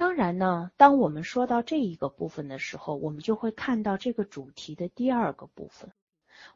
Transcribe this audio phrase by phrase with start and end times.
[0.00, 5.92] 当然呢，当我们说到这一个部分的时候，我们就会看到这个主题的第二个部分。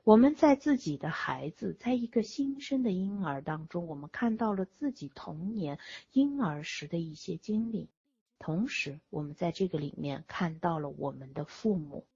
[0.02, 5.78] 我们在自己的孩子，在一个新生的婴儿当中，我们看到了自己童年
[6.12, 7.90] 婴儿时的一些经历，
[8.38, 12.06] 同时我们在这个里面看到了我们的父母。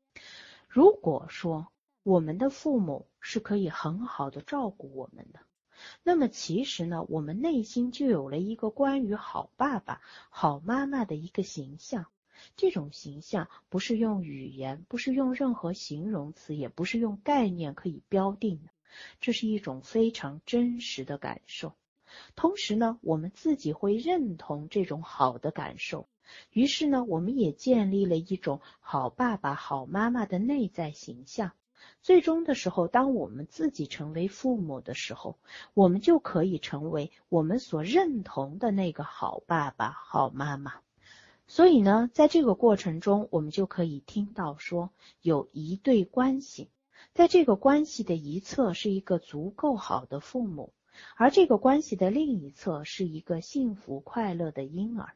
[0.67, 1.69] 如果说
[2.05, 5.41] 我们的父母是可以很好的照顾我们的。
[6.03, 10.01] 那么其实呢，我们内心就有了一个关于好爸爸、
[10.31, 12.07] 好妈妈的一个形象。
[12.57, 18.71] 这种形象不是用语言，不是用任何形容词，也不是用概念可以标定的。
[19.21, 21.75] 这是一种非常真实的感受。
[22.37, 26.09] 同时呢，我们自己会认同这种好的感受。
[26.53, 31.53] 于是呢，我们也建立了一种好爸爸、好妈妈的内在形象。
[32.03, 35.39] 最终的时候，当我们自己成为父母的时候，
[35.75, 40.75] 我们就可以成为我们所认同的那个好爸爸、好妈妈。
[41.47, 44.91] 所以呢，在这个过程中，我们就可以听到说，
[45.23, 46.69] 有一对关系，
[47.15, 50.73] 在这个关系的一侧是一个足够好的父母，
[51.17, 55.15] 而这个关系的另一侧是一个幸福快乐的婴儿。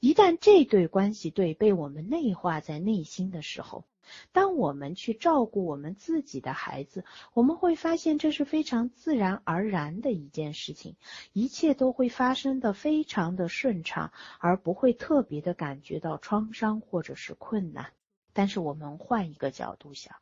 [0.00, 3.84] 一旦这对关系对被我们内化在内心的时候，
[4.32, 10.96] 当我们去照顾我们自己的孩子，我们会发现这是非常自然而然的一件事情，
[11.32, 17.92] 一切都会发生的非常的顺畅，而不会特别的感觉到创伤或者是困难。
[18.32, 20.16] 但是我们换一个角度想，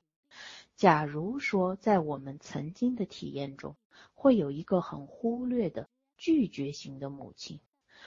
[0.77, 3.77] 假如说在我们曾经的体验中，
[4.15, 7.61] 会有一个很忽略的拒绝型的母亲，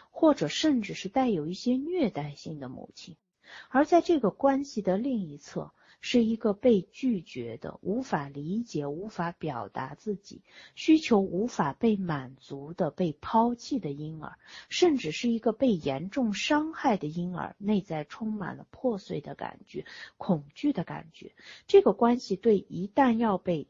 [0.09, 3.15] 或者甚至是带有一些虐待性的母亲。
[3.69, 10.41] 而在这个关系的另一侧，是一个被拒绝的、无法理解、无法表达自己
[10.73, 19.85] 需求、无法被满足的、被抛弃的婴儿，甚至是一个被严重伤害的婴儿，内在充满了破碎的感觉、
[20.17, 21.33] 恐惧的感觉。
[21.67, 23.67] 这个关系对一旦要被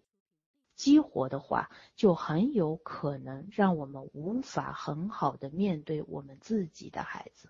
[0.78, 7.50] 激活的话，就很有可能让我们无法很好的面对我们自己的孩子。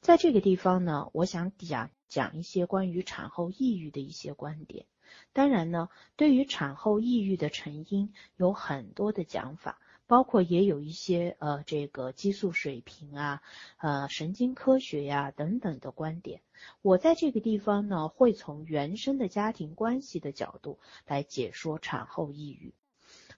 [0.00, 4.86] 在这个地方呢，我想讲讲一些关于产后抑郁的一些观点。
[5.34, 13.42] 当然呢，对于产后抑郁的成因有很多的讲法，包括也有一些呃这个激素水平啊、
[13.76, 16.40] 呃神经科学呀等等的观点。
[16.80, 22.72] 我在这个地方呢，会从原生的家庭关系的角度来解说产后抑郁。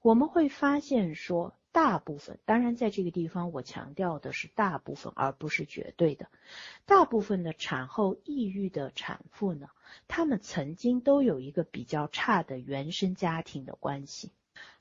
[0.00, 1.54] 我们会发现说。
[1.72, 6.28] 大部分，当然，在这个地方我强调的是大部分，而不是绝对的。
[6.84, 9.68] 大部分的产后抑郁的产妇呢，
[10.06, 14.30] 她们曾经都有一个比较差的原生家庭的关系。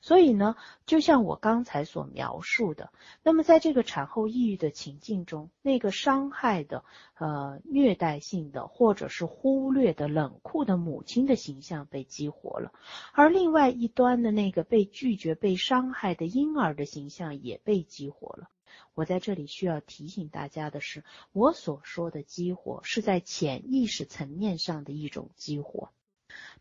[0.00, 6.84] 所以呢，就像我刚才所描述的，那么在这个产后抑郁的情境中，那个伤害的、
[7.18, 12.72] 呃虐待性的，或者是忽略的冷酷的母亲的形象被激活了，
[13.12, 18.48] 而另外一端的那个被拒绝、被伤害的婴儿的形象也被激活了。
[18.94, 25.90] 我在这里需要提醒大家的是，我所说的激活是在潜意识层面上的一种激活。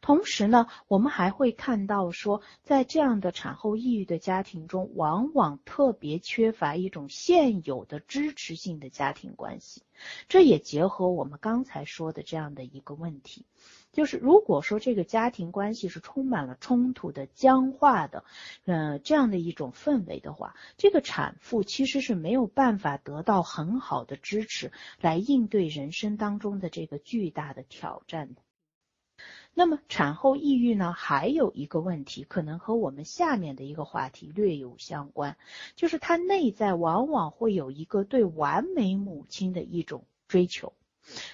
[0.02, 9.84] 同时呢，我们还会看到说，在这样的产后抑郁的家庭中，往往特别缺乏一种现有的支持性的家庭关系。
[10.28, 13.46] 这也结合我们刚才说的这样的一个问题，
[13.92, 18.24] 就是如果说这个家庭关系是充满了冲突的、僵化的，
[18.66, 28.42] 呃，这样的一种氛围的话，这个产妇其实是没有办法得到很好的支持来应对人生当中的这个巨大的挑战的。
[29.53, 35.38] 那么产后抑郁呢，还有一个问题，可能和我们下面的一个话题略有相关，
[35.75, 40.73] 就是他内在往往会有一个对完美母亲的一种追求。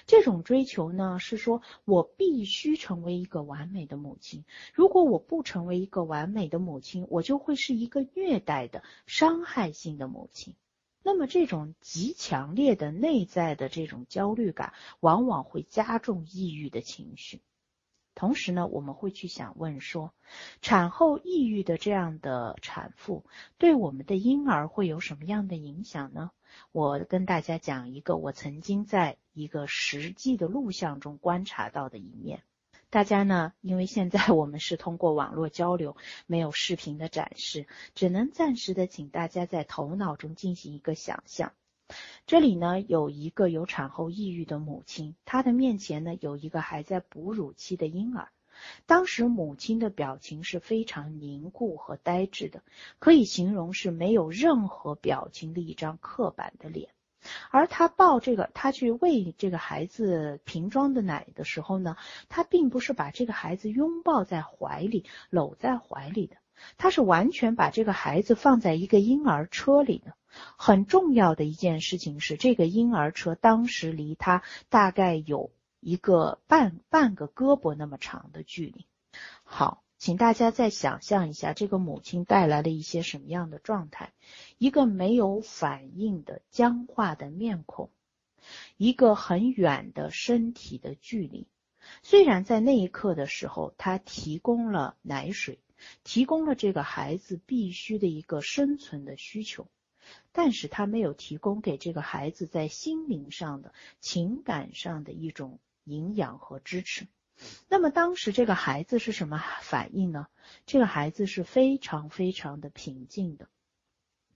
[0.06, 10.54] 这种追求呢，是说我必须成为一个完美的母亲，如果我不成为一个完美的母亲，我就会是一个虐待的、伤害性的母亲。
[11.02, 17.40] 那么这种极强烈的内在的这种焦虑感，往往会加重抑郁的情绪。
[18.18, 20.12] 同时呢，我们会去想问说，
[20.60, 23.24] 产后抑郁的这样的产妇
[23.58, 26.32] 对我们的婴儿会有什么样的影响呢？
[26.72, 32.42] 我跟大家讲一个我曾经在一个实际的录像中观察到的一面。
[32.90, 41.52] 大家呢，因为现在我们是通过网络交流，没有视频的展示，只能暂时的请大家在头脑中进行一个想象。
[42.28, 48.28] 这里呢有一个有产后抑郁的母亲，她的面前呢有一个还在哺乳期的婴儿。
[48.84, 52.62] 当时母亲的表情是非常凝固和呆滞的，
[52.98, 56.90] 可以形容是没有任何表情的一张刻板的脸。
[57.50, 61.96] 而他抱这个，他去喂这个孩子瓶装的奶的时候呢，
[62.28, 66.36] 他并不是把这个孩子拥抱在怀里、搂在怀里的，
[66.76, 70.14] 他是完全把这个孩子放在一个婴儿车里的。
[70.56, 75.50] 很重要的一件事情是，这个婴儿车当时离他大概有
[75.80, 78.86] 一个半半个胳膊那么长的距离。
[79.42, 79.82] 好。
[80.00, 84.12] 请大家再想象一下，这个母亲带来了一些什么样的状态？
[84.56, 87.90] 一个没有反应的僵化的面孔，
[88.76, 91.48] 一个很远的身体的距离。
[92.04, 95.58] 虽然在那一刻的时候，他提供了奶水，
[96.04, 99.68] 提供了这个孩子必须的一个生存的需求，
[100.32, 107.06] 但是他没有提供给这个孩子在心灵上的、情感上的一种营养和支持。
[107.68, 110.26] 那么当时这个孩子是什么反应呢？
[110.66, 113.48] 这个孩子是非常非常的平静的，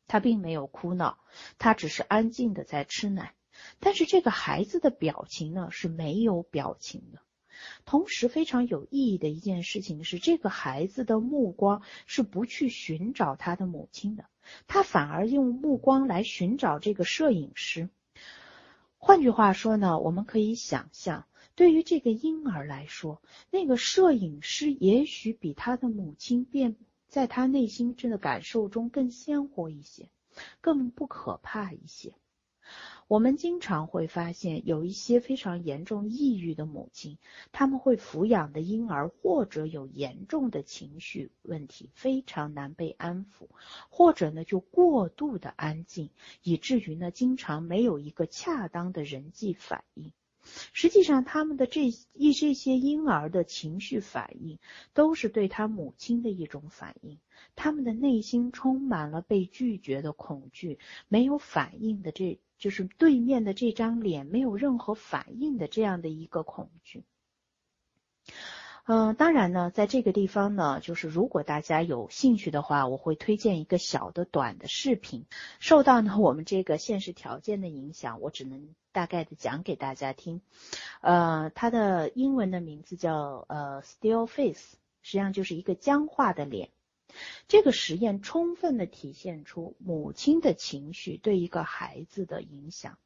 [0.06, 1.18] 他并没有哭闹，
[1.58, 3.34] 他只是安静的在吃奶。
[3.80, 7.20] 但是这个孩子的表情呢是没有表情的。
[7.84, 14.26] 同时非常有意义的一件事情是，这个孩子的目光是不去寻找他的母亲的，
[14.66, 17.88] 他反而用目光来寻找这个摄影师。
[18.96, 21.26] 换句话说呢，我们可以想象。
[21.54, 23.20] 对于这个婴儿来说，
[23.50, 26.76] 那个摄影师也许比他的母亲变
[27.08, 30.08] 在他内心真的感受中更鲜活一些，
[30.62, 32.14] 更不可怕一些。
[33.08, 37.18] 我们经常会发现，有一些非常严重抑郁的母亲，
[37.52, 43.48] 他们会抚养的婴儿或者有严重的情绪问题，非常难被安抚，
[43.90, 46.10] 或者呢就过度的安静，
[46.42, 50.12] 以至于呢经常没有一个恰当的人际反应。
[50.72, 54.58] 实际上，他们的这一这些婴儿的情绪反应，
[54.94, 57.18] 都是对他母亲的一种反应。
[57.56, 60.78] 他们的内心充满了被拒绝的恐惧，
[61.08, 67.04] 没有反应的，这就是对面的这张脸没有任何反应的这样的一个恐惧。
[68.84, 75.24] 嗯，当然呢，在这个地方呢，就是如果大家有兴趣的话，我会推荐一个小的短的视频。
[75.60, 80.42] 受到呢我们这个现实条件的影响，我只能大概的讲给大家听。
[81.00, 86.70] 呃，它的英文的名字叫呃 Still Face，实际上就是一个僵化的脸。
[87.46, 92.98] 这个实验充分的体现出母亲的情绪对一个孩子的影响。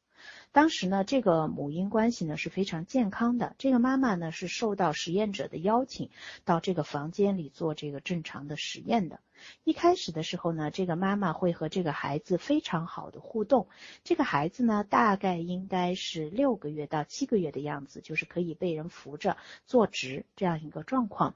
[0.56, 3.54] 当时呢，这个母婴关系呢是非常健康的。
[3.58, 6.08] 这个妈妈呢是受到实验者的邀请
[6.46, 9.20] 到这个房间里做这个正常的实验的。
[9.64, 13.68] 一开始的时候呢，这个妈妈会和这个孩子非常好的互动。
[14.02, 19.36] 这个孩子呢，大概应该是六个月到七个月的样子，就是可以被人扶着
[19.66, 21.34] 坐直这样一个状况。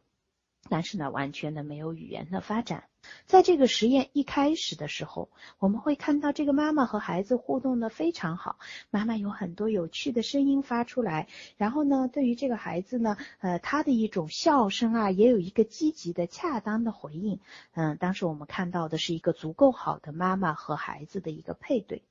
[0.70, 2.84] 但是呢，完全的没有语言的发展。
[3.30, 5.28] 在这个实验一开始的时候，
[5.60, 8.58] 我们会看到这个妈妈和孩子互动的非常好，
[8.90, 17.38] 妈妈有很多有趣的声音发出来，然后呢，对于这个孩子呢，呃，他的一种笑声啊，也有一个积极的、恰当的回应。
[17.74, 22.02] 嗯，当时我们看到的是一个足够好的妈妈和孩子的一个配对。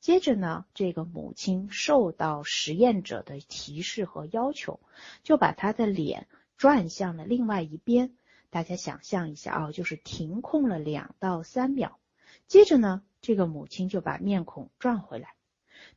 [0.00, 4.80] 接着呢，这个母亲受到实验者的提示和要求，
[5.22, 6.26] 就把她的脸。
[6.56, 8.10] 转向了另外一边，
[8.50, 11.98] 大家想象一下啊，就是停空了两到三秒。
[12.46, 15.34] 接着呢，这个母亲就把面孔转回来。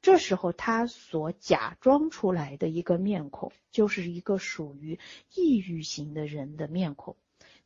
[0.02, 5.00] 这时候，她所假装出来的一个面孔，就是一个属于
[5.34, 7.16] 抑郁型的人的面孔，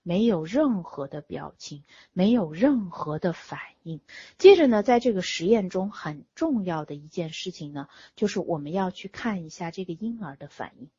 [0.01, 4.01] 没有任何的表情，没有任何的反应。
[4.37, 10.89] 接着呢，在这个实验中很重要的一件事情呢，就是我们要去看一下这个婴儿的反应。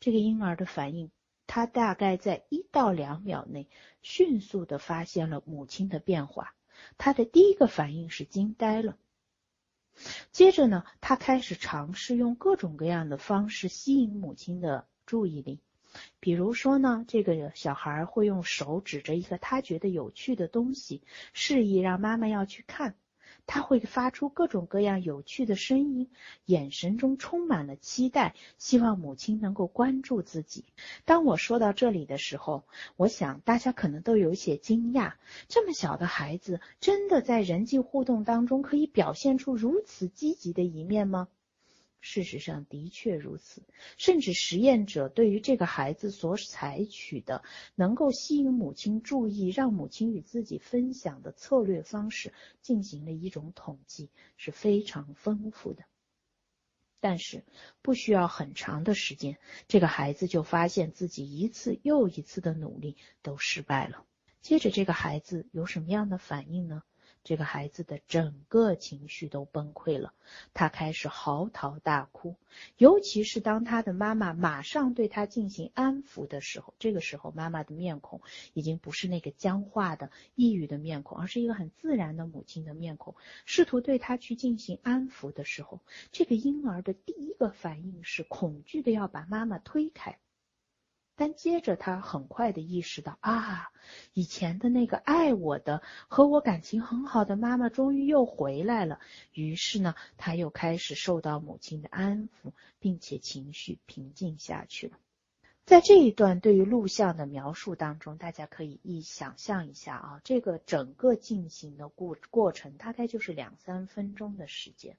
[0.00, 1.10] 这个婴儿的反应。
[1.46, 3.68] 他大概在一到两秒内
[4.02, 6.54] 迅速的发现了母亲的变化，
[6.98, 8.96] 他的第一个反应是惊呆了。
[10.32, 15.60] 接着呢，他开始尝试用各种各样的方式吸引母亲的注意力，
[16.18, 22.96] 比如说呢，这个小孩会用手指着一个他觉得有趣的东西，示意让妈妈要去看。
[23.46, 26.10] 他会发出各种各样有趣的声音，
[26.46, 30.64] 眼神中充满了期待，希望母亲能够关注自己。
[31.04, 32.64] 当我说到这里的时候，
[32.96, 35.12] 我想大家可能都有些惊讶：
[35.48, 41.28] 这么小的孩子，真的在人际互动当中可以表现出如此积极的一面吗？
[42.06, 43.62] 事实上的确如此，
[43.96, 47.42] 甚至实验者对于这个孩子所采取的
[47.74, 55.82] 能够吸引母亲注意、让母亲与自己分享的策略方式进行了一种统计，是非常丰富的。
[57.00, 57.42] 但是
[57.80, 64.04] 不需要很长的时间，这个孩子就发现自己一次又一次的努力都失败了。
[64.42, 66.82] 接着，这个孩子有什么样的反应呢？
[67.24, 70.12] 这个孩子的整个情绪都崩溃了，
[70.52, 72.36] 他开始嚎啕大哭。
[72.76, 78.20] 尤其是当他的妈妈马上对他进行安抚的时候，这个时候妈妈的面孔
[78.52, 83.16] 已经不是那个僵化的、抑郁的面孔，而是一个很自然的母亲的面孔。
[83.46, 85.80] 试图对他去进行安抚的时候，
[86.12, 90.18] 这个婴儿的第一个反应是恐惧的要把妈妈推开。
[91.16, 93.68] 但接着他很快的意识到啊，
[94.12, 98.98] 以前的那个爱我的和我感情很好的妈妈终于又回来了。
[99.32, 104.98] 于是呢，他又开始受到母亲的安抚，并且情绪平静下去了。
[105.64, 114.98] 在这一段对于录像的描述当中，大家可以一想象一下啊，这个整个进行的过过程大概就是两三分钟的时间。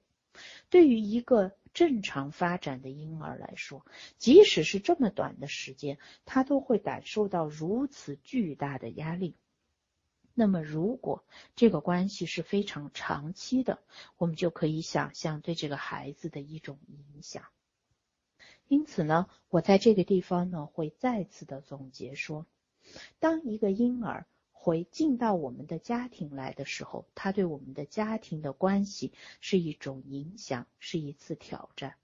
[0.70, 3.84] 对于一个正常发展的婴儿来说，
[4.18, 9.36] 即使是这么短的时间，他都会感受到如此巨大的压力。
[10.34, 11.24] 那么，如果
[11.54, 13.78] 这个关系是非常长期的，
[14.16, 17.44] 我们就可以想象对这个孩子的一种影响。
[18.68, 22.46] 因此呢，我在这个地方呢，会再次的总结说，
[23.18, 24.26] 当一个婴儿。
[24.66, 31.94] 回进到我们的家庭来的时候，他对我们的家庭的关系是一种影响，是一次挑战。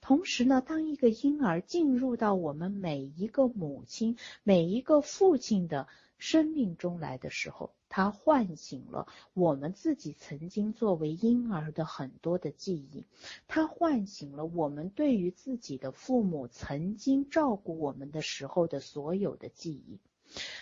[0.00, 13.04] 同时呢，当一个婴儿进入到我们每一个母亲、每一个父亲的生命中来的时候，他唤醒了我们自己曾经作为婴儿的很多的记忆，
[13.46, 19.98] 他唤醒了我们对于自己的父母曾经照顾我们的时候的所有的记忆。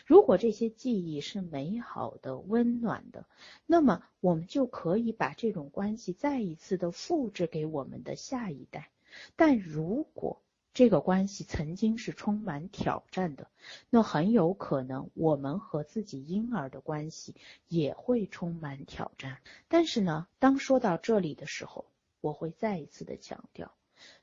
[0.06, 3.26] 如果这些记忆是美好的、温暖的，
[3.66, 8.90] 那么我们就可以把这种关系再一次的复制给我们的下一代。
[9.36, 10.40] 但如果
[10.72, 13.48] 这个关系曾经是充满挑战的，
[13.90, 17.36] 那很有可能我们和自己婴儿的关系
[17.68, 19.38] 也会充满挑战。
[19.68, 21.84] 但是呢，当说到这里的时候，
[22.20, 23.72] 我会再一次的强调。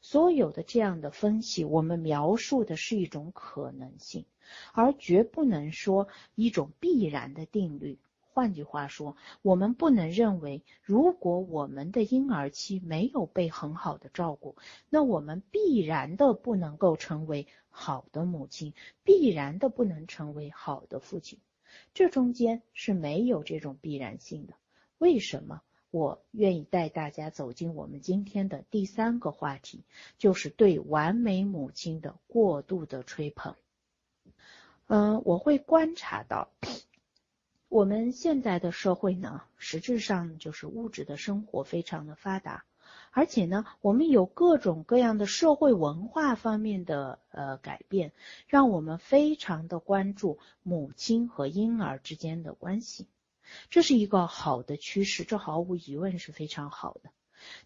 [0.01, 4.25] 所有的这样的分析，我们描述的是一种可能性，
[4.73, 7.99] 而绝不能说一种必然的定律。
[8.33, 14.55] 换句话说，我们不能认为，如果我们的婴儿期没有被很好的照顾，
[14.89, 18.73] 那我们必然的不能够成为好的母亲，
[19.03, 21.39] 必然的不能成为好的父亲。
[21.93, 24.53] 这中间是没有这种必然性的。
[24.97, 25.61] 为什么？
[25.91, 29.83] 我愿意带大家走进我们今天的第三个话题，
[30.17, 33.55] 就是对完美母亲的过度的吹捧。
[34.87, 36.49] 嗯，我会观察到，
[37.67, 42.65] 我们现在的社会呢，实质上就是物质的生活非常的发达，
[43.11, 48.13] 而且呢，我们有各种各样的社会文化方面的呃改变，
[48.47, 53.07] 让我们非常的关注母亲和婴儿之间的关系。
[53.69, 57.09] 这是一个好的趋势，这毫无疑问是非常好的。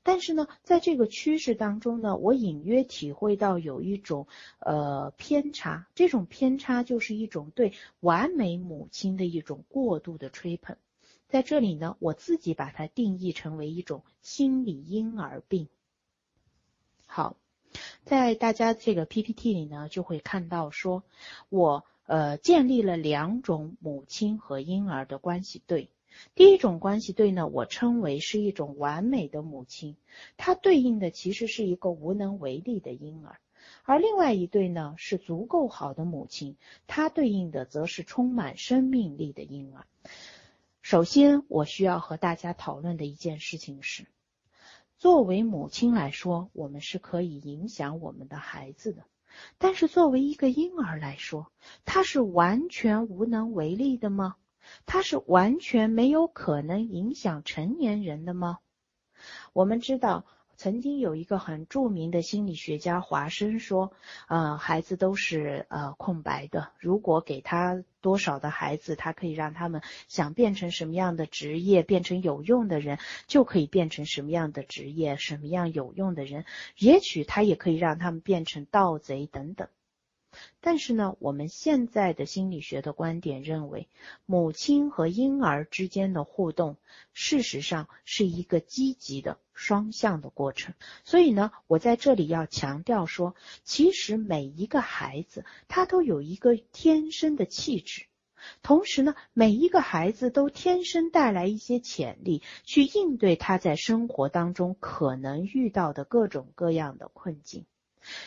[0.04, 4.28] 但是呢，在这个趋势当中呢，我隐约体会到有一种
[4.60, 10.78] 呃偏差，这种偏差就是一种对完美母亲的一种过度的吹捧。
[11.28, 15.68] 在这里呢，我自己把它定义成为一种心理婴儿病。
[17.06, 17.36] 好，
[18.06, 21.04] 在大家这个 PPT 里呢，就会看到说
[21.50, 21.86] 我。
[22.06, 25.90] 呃，建立了两种母亲和婴儿的关系对。
[26.34, 29.98] 第一种关系对呢，我称为是一种完美的母亲，
[30.38, 33.34] 它对应的其实是一个无能为力的婴儿；
[33.84, 36.56] 而另外一对呢，是足够好的母亲，
[36.88, 39.86] 它对应的则是充满生命力的婴儿。
[40.82, 44.06] 首先，我需要和大家讨论的一件事情是，
[44.98, 49.04] 作为母亲来说，我们是可以影响我们的孩子的。
[49.58, 51.52] 但是作为一个婴儿来说，
[51.86, 54.36] 他是完全无能为力的吗？
[54.86, 58.60] 他是完全没有可能影响成年人的吗？
[59.54, 60.26] 我们知道。
[60.58, 63.92] 曾经有一个很著名的心理学家华生说，
[64.28, 66.70] 呃，孩子都是呃空白的。
[66.80, 76.46] 如果给他多少的孩子，他可以让他们想变成什么样的职业，变成有用的人，就可以变成什么样的职业，什么样有用的人。
[76.78, 79.68] 也许他也可以让他们变成盗贼等等。
[80.62, 83.88] 但是呢，我们现在的心理学的观点认为，
[84.26, 86.78] 母亲和婴儿之间的互动，
[87.14, 90.74] 事实上是一个积极的双向的过程。
[91.04, 98.06] 所以呢，我在这里要强调说，其实每一个孩子他都有一个天生的气质，
[98.62, 107.66] 同时呢，每一个孩子都天生带来一些潜力，去应对他在生活当中可能遇到的各种各样的困境。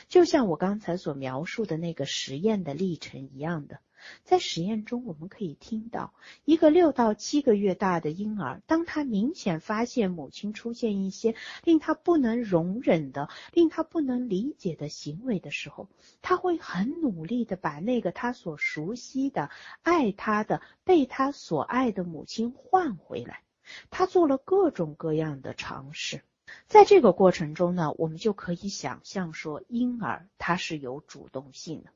[0.09, 3.81] 就像我刚才所描述的那个实验的历程一样的，
[4.25, 15.89] 在实验中，我们可以听到一个六到七个月大的婴儿，当他明显发现母亲出现一些令他不能容忍的、令他不能理解的行为的时候，
[16.23, 19.51] 他会很努力的把那个他所熟悉的、
[19.83, 23.43] 爱他的、被他所爱的母亲换回来。
[23.91, 26.23] 他做了各种各样的尝试。
[26.67, 31.91] 在这个过程中呢，我们就可以想象说，婴儿他是有主动性的。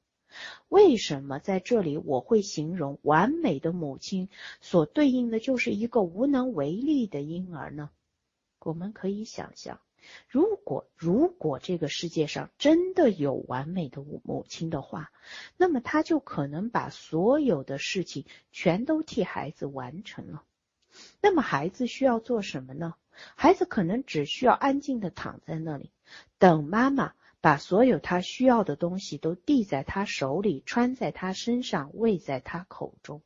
[0.69, 4.31] 为什么在这里我会形容完美的母亲
[4.63, 7.91] 所对应的就是一个无能为力的婴儿呢？
[8.61, 9.81] 我们可以想象，
[10.29, 15.13] 如果如果这个世界上真的有完美的母母亲的话，
[15.59, 20.45] 那么他就可能把所有的事情全都替孩子完成了。
[21.21, 22.95] 那么孩子需要做什么呢？
[23.35, 25.91] 孩子可能只需要安静的躺在那里，
[26.39, 33.21] 等妈妈把所有他需要的东西都递在他手里，穿在他身上，喂在他口中。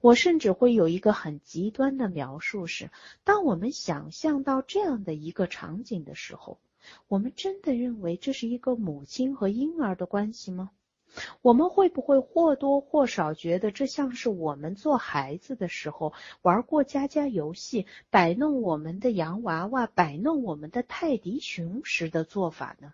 [0.00, 2.90] 我甚至会有一个很极端的描述是：
[3.24, 6.58] 当我们想象到这样的一个场景的时候，
[7.08, 10.70] 我们真的认为这是一个母亲和婴儿的关系吗？
[11.42, 16.12] 我们会不会或多或少觉得这像是我们做孩子的时候
[16.42, 22.92] 玩过家家游戏，摆弄我们的洋娃娃，摆弄我们的泰迪熊时的做法呢？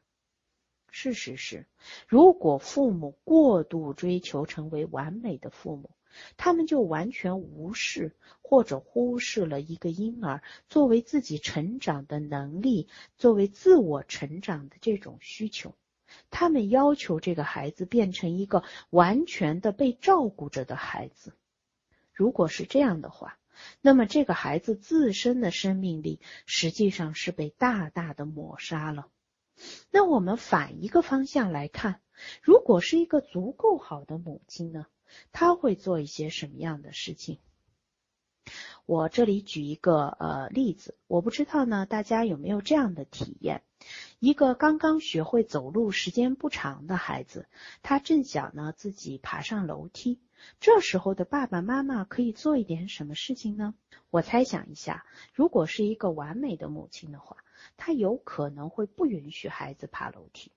[0.91, 1.67] 事实是，
[2.07, 5.91] 如果父母过度追求成为完美的父母，
[6.37, 15.75] 他们就完全无视或者忽视了一个婴儿作为自己成长的能力，作为自我成长的这种需求。
[16.31, 21.33] 他们要求这个孩子变成一个完全的被照顾着的孩子。
[22.13, 23.39] 如果是这样的话，
[23.81, 29.09] 那么这个孩子自身的生命力实际上是被大大的抹杀了。
[29.91, 32.01] 那我们反一个方向来看，
[32.43, 34.87] 如果是一个足够好的母亲呢？
[35.31, 37.39] 她会做一些什么样的事情？
[38.85, 43.63] 我这里举一个呃例子，我不知道呢，大家有没有这样的体验？
[44.19, 47.47] 一个刚刚学会走路时间不长的孩子，
[47.83, 50.21] 他正想呢自己爬上楼梯，
[50.61, 53.75] 这时候的爸爸妈妈可以做一点什么事情呢？
[54.11, 57.39] 我猜想一下，如果是一个完美的母亲的话，
[57.77, 60.53] 她有可能会不允许孩子爬楼梯。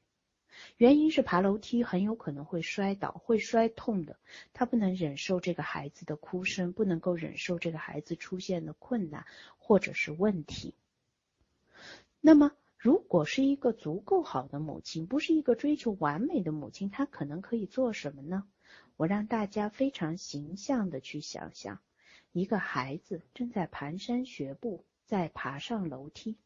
[0.78, 4.18] 原因是爬楼梯很有可能会摔倒，会摔痛的。
[4.54, 9.28] 他不能忍受这个孩子的哭声，不能够忍受这个孩子出现的困难
[9.60, 10.74] 或者是问题。
[12.22, 18.48] 那么，如果是一个足够好的母亲，不是一个追求完美的母亲，她可能可以做什么呢？
[18.96, 21.80] 我让大家非常形象的去想象，
[22.32, 26.38] 一个孩子正在蹒跚学步，在爬上楼梯，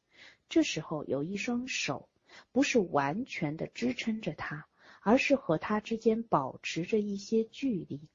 [0.47, 2.07] 这时候有一双手。
[2.53, 4.65] 不是完全的支撑着他，
[5.01, 8.07] 而是和他之间保持着一些距离，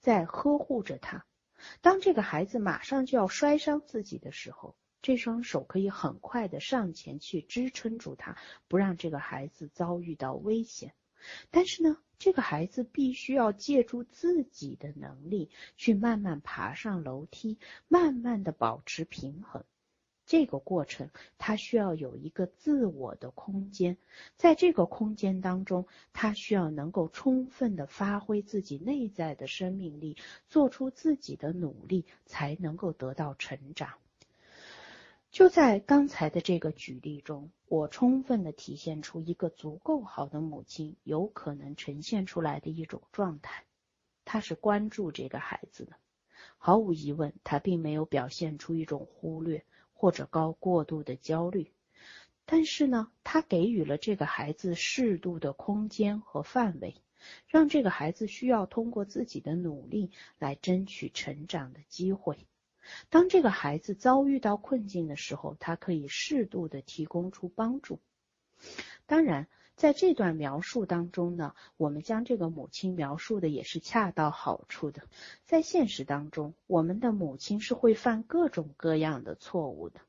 [0.00, 1.24] 在呵护着他。
[1.80, 8.38] 当这个孩子马上就要摔伤自己的时候，这双手可以很快的上前去支撑住他，
[8.68, 10.94] 不让这个孩子遭遇到危险。
[11.50, 19.64] 但是呢，这个孩子必须要借助自己的能力去慢慢爬上楼梯，慢慢的保持平衡。
[20.24, 23.98] 这个过程，他需要有一个自我的空间，
[24.36, 30.16] 在这个空间当中，他需要能够充分的发挥自己内在的生命力，
[30.48, 34.01] 做出自己的努力，才能够得到成长。
[35.32, 43.64] 就在刚才的这个举例中，我充分的体现出一个足够好的母亲有可能呈现出来的一种状态，
[44.24, 45.96] 她是关注这个孩子的，
[46.58, 49.64] 毫无疑问，她并没有表现出一种忽略。
[49.94, 51.70] 或者高过度的焦虑，
[52.44, 56.96] 但是呢，他给予了这个孩子适度的空间和范围，
[57.46, 62.48] 让这个孩子需要通过自己的努力来争取成长的机会。
[63.10, 68.00] 当这个孩子遭遇到困境的时候，他可以适度的提供出帮助。
[69.06, 69.48] 当然。
[69.74, 75.02] 在这段描述当中呢，我们将这个母亲描述的也是恰到好处的。
[75.46, 80.00] 在现实当中，我们的母亲是会犯各种各样的错误的，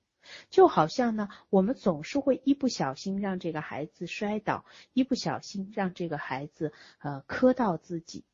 [0.50, 8.26] 就好像呢，我们总是会一不小心让这个孩子摔倒，一不小心让这个孩子呃磕到自己。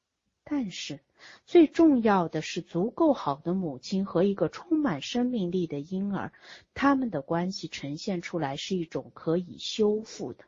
[0.51, 0.99] 但是
[1.45, 6.33] 最重要的是，足够好的母亲和一个充满生命力的婴儿，
[6.73, 10.45] 他们的关系呈现出来是一种可以修复的。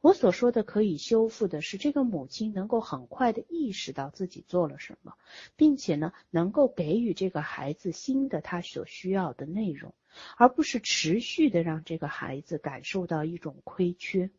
[0.00, 5.14] 我所说的可以修复的是，这个母亲能够很快的意识到自己做了什么，
[5.54, 9.94] 并且呢，能够给予这个孩子新的他所需要的内容，
[10.36, 14.30] 而不是持续的让这个孩子感受到一种亏缺。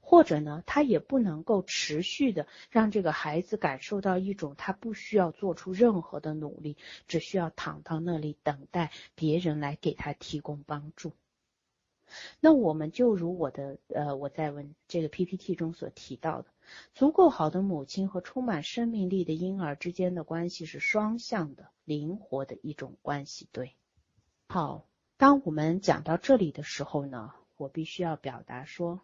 [0.00, 11.12] 或者呢，他也不能够持续的让这个孩子感受到一种他不需要做出任何的努力，只需要躺到那里等待别人来给他提供帮助。
[12.40, 16.48] 那我们就如我的呃我在问这个 PPT 中所提到的，
[16.92, 23.46] 足够好的母亲和充满生命力的婴儿之间的关系是双向的、灵活的一种关系。
[23.52, 23.76] 对，
[24.48, 29.00] 好，当我们讲到这里的时候呢，我必须要表达说。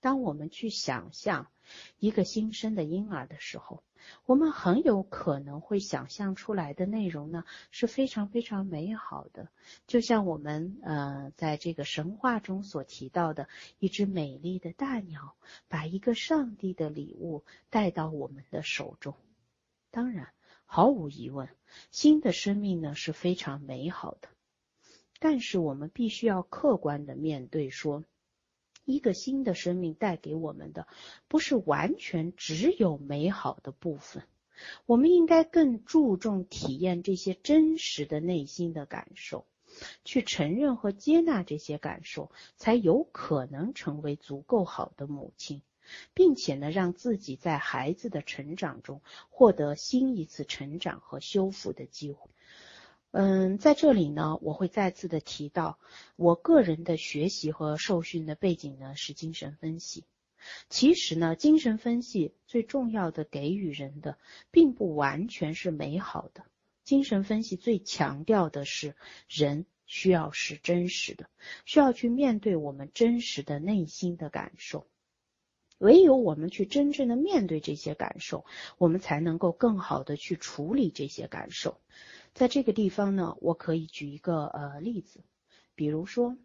[0.00, 1.48] 当我们去想象
[1.98, 3.84] 一个新生的婴儿的时候，
[4.24, 9.50] 我们很有可能会想象出来的内容呢是非常非常美好的，
[9.86, 13.46] 就像我们呃在这个神话中所提到的
[13.78, 15.36] 一只美丽的大鸟，
[15.68, 19.14] 把一个上帝的礼物带到我们的手中。
[19.90, 20.32] 当然，
[20.64, 21.50] 毫无疑问，
[21.90, 24.28] 新的生命呢是非常美好的，
[25.18, 28.02] 但是我们必须要客观的面对说。
[28.90, 30.86] 一个新的生命带给我们的，
[31.28, 34.22] 不是完全只有美好的部分。
[34.84, 39.46] 我们应该更注重体验这些真实的内心的感受，
[40.04, 45.62] 去承认和接纳这些感受，才有可能成为足够好的母亲，
[46.12, 49.00] 并且呢，让自己在孩子的成长中
[49.30, 52.30] 获得新一次成长和修复的机会。
[53.12, 55.80] 嗯，在这里呢，我会再次的提到，
[56.14, 60.04] 我个人的学习和受训的背景呢是精神分析。
[60.68, 64.16] 其实呢，精神分析最重要的给予人的，
[64.52, 66.44] 并不完全是美好的。
[66.84, 68.94] 精神分析最强调的是，
[69.28, 71.28] 人需要是真实的，
[71.64, 74.86] 需要去面对我们真实的内心的感受。
[75.78, 78.44] 唯有我们去真正的面对这些感受，
[78.78, 81.80] 我们才能够更好的去处理这些感受。
[82.32, 85.22] 在这个地方呢，我可以举一个呃例子，
[85.74, 86.36] 比如说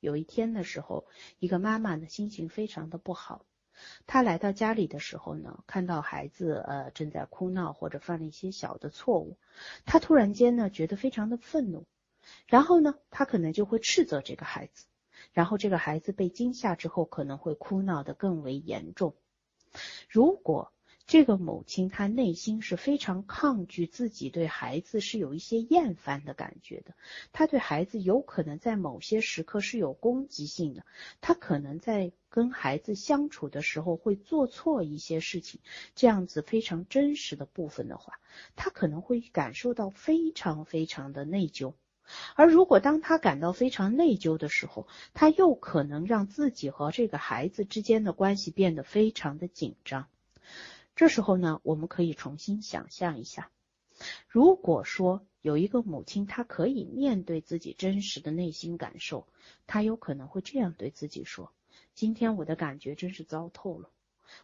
[0.00, 1.06] 有一天的时候，
[1.38, 3.44] 一个妈妈呢心情非常的不好，
[4.06, 9.36] 她来到家里的时候呢，看到孩子呃正在哭闹或者犯了一些小的错误，
[9.84, 11.84] 她突然间呢觉得非常的愤怒，
[12.46, 14.86] 然后呢她可能就会斥责这个孩子，
[15.32, 19.14] 然后这个孩子被惊吓之后可能会哭闹的更为严重，
[20.08, 20.72] 如果。
[21.08, 26.94] 这个母亲她内心是非常抗拒自己对孩子是有一些厌烦的感觉的，
[27.32, 30.84] 她对孩子有可能在某些时刻是有攻击性的，
[31.22, 35.62] 她可能在跟孩子相处的时候会做错一些事情，
[35.94, 38.20] 这样子非常真实的部分的话，
[38.54, 41.72] 她可能会感受到非常非常的内疚，
[42.36, 50.06] 而如果当她感到非常内疚的时候，她又可能让自己和这个孩子之间的关系变得非常的紧张。
[50.98, 53.52] 这时候呢，我们可以重新想象一下，
[54.26, 59.28] 如果说有一个母亲，她可以面对自己真实的内心感受，
[59.68, 61.52] 她有可能会这样对自己说
[61.94, 63.90] ：“今天我的感觉真是糟透了，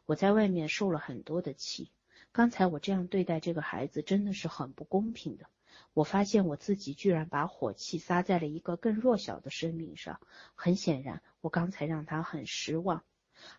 [0.07, 1.90] 我在外面受了很多的气，
[2.31, 5.47] 刚才我这样对待这个孩子真的是很不公平的。
[5.93, 10.21] 我发现我自己居然把火气撒在了一个更弱小的生命上，
[10.55, 13.03] 很显然，我刚才让他很失望。”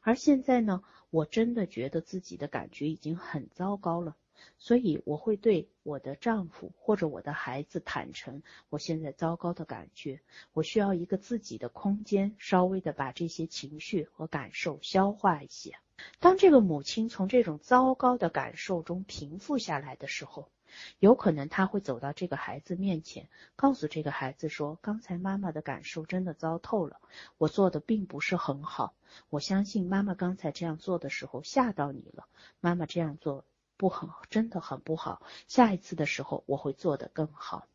[0.02, 4.16] 而现在呢，我真的觉得自己的感觉已经很糟糕了，
[4.58, 10.22] 所以我会对我的丈夫或者我的孩子坦诚我现在糟糕的感觉，
[10.54, 15.76] 我需要一个自己的空间，稍微的把这些情绪和感受消化一些。
[16.20, 20.50] 当这个母亲从这种糟糕的感受中平复下来的时候。
[21.00, 27.00] 有可能他会走到这个孩子面前，告诉这个孩子说：“刚才妈妈的感受真的糟透了，
[27.38, 28.94] 我做的并不是很好。
[29.30, 32.26] 我相信妈妈刚才这样做的时候吓到你了，
[32.60, 33.46] 妈妈这样做
[33.78, 35.22] 不很真的很不好。
[35.48, 37.68] 下一次的时候我会做得更好。”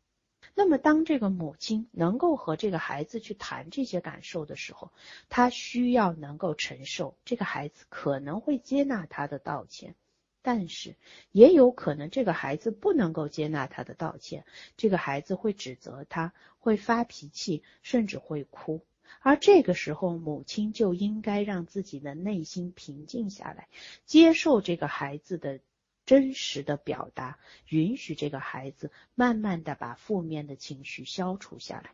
[0.53, 4.91] 那么，当这个母亲能够和这个孩子去谈这些感受的时候，
[5.29, 9.95] 他需要能够承受这个孩子可能会接纳他的道歉。
[10.41, 10.95] 但是
[11.31, 14.45] 也有可能这个孩子不能够接纳他的道歉，
[14.77, 18.81] 这个孩子会指责他，会发脾气，甚至会哭。
[19.19, 23.67] 而这个时候，母亲就应该让自己的内心平静下来，
[24.05, 25.59] 接受这个孩子的
[26.05, 31.91] 真实的表达，允许这个孩子慢慢的把负面的情绪消除下来。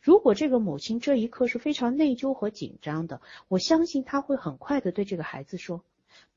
[0.00, 5.84] 如果这个母亲这一刻是非常内疚和紧张的，我相信她会很快的对这个孩子说。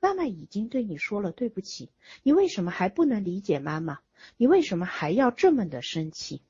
[0.06, 1.90] 妈妈已经对你说了对不起，
[2.22, 4.02] 你为什么还不能理解妈妈？
[4.38, 6.44] 你为什么还要这么的生气？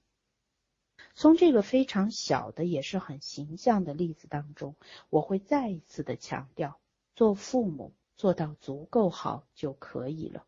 [1.14, 4.76] 从这个非常小的也是很形象的例子当中，
[5.10, 6.78] 我会再一次的强调，
[7.16, 10.46] 做父母做到足够好就可以了。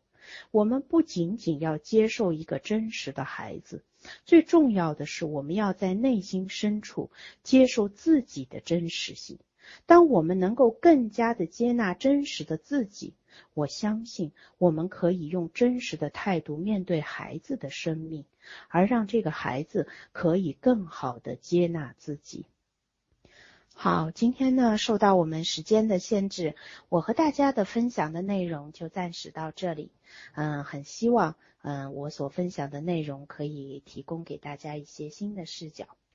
[0.50, 3.86] 我们不仅仅要接受一个真实的孩子，
[4.26, 7.10] 最重要的是我们要在内心深处
[7.42, 9.38] 接受自己的真实性。
[9.86, 13.14] 当我们能够更加的接纳真实的自己，
[13.54, 18.24] 我相信我们可以用真实的态度面对孩子的生命，
[18.68, 22.46] 而让这个孩子可以更好的接纳自己。
[23.74, 26.56] 好，今天呢，受到我们时间的限制，
[26.88, 29.92] 我和大家的分享的内容就暂时到这里。
[30.34, 35.98] 嗯，很希望，嗯，我所分享的内容可以提供给大家一些新的视角。